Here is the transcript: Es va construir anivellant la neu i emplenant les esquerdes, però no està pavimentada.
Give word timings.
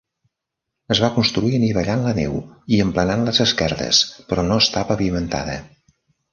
Es 0.95 1.01
va 1.03 1.09
construir 1.17 1.51
anivellant 1.57 2.07
la 2.07 2.15
neu 2.21 2.39
i 2.77 2.81
emplenant 2.87 3.29
les 3.29 3.43
esquerdes, 3.47 4.03
però 4.33 4.49
no 4.51 4.61
està 4.65 4.87
pavimentada. 4.95 5.63